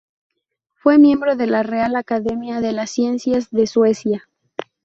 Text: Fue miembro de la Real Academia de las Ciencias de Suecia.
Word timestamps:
Fue 0.73 0.97
miembro 0.97 1.35
de 1.35 1.45
la 1.45 1.61
Real 1.61 1.95
Academia 1.95 2.59
de 2.59 2.71
las 2.71 2.89
Ciencias 2.89 3.51
de 3.51 3.67
Suecia. 3.67 4.27